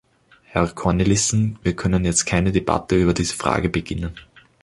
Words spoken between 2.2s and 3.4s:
keine Debatte über diese